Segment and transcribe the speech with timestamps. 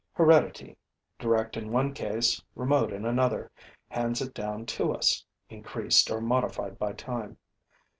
[0.13, 0.77] Heredity,
[1.19, 3.51] direct in one case, remote in another,
[3.89, 7.37] hands it down to us, increased or modified by time.